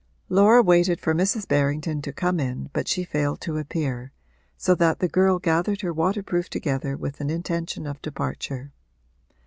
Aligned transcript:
Laura 0.29 0.63
waited 0.63 0.99
for 0.99 1.13
Mrs. 1.13 1.47
Berrington 1.47 2.01
to 2.01 2.11
come 2.11 2.39
in 2.39 2.71
but 2.73 2.87
she 2.87 3.03
failed 3.03 3.39
to 3.41 3.57
appear, 3.59 4.11
so 4.57 4.73
that 4.73 4.97
the 4.97 5.07
girl 5.07 5.37
gathered 5.37 5.81
her 5.81 5.93
waterproof 5.93 6.49
together 6.49 6.97
with 6.97 7.21
an 7.21 7.29
intention 7.29 7.85
of 7.85 8.01
departure. 8.01 8.71